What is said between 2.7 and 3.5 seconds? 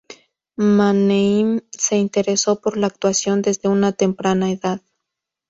la actuación